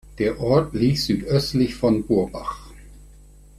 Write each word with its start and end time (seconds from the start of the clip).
Der 0.17 0.39
Ort 0.41 0.73
liegt 0.73 0.97
südöstlich 0.97 1.75
von 1.75 2.01
Burbach. 2.07 2.71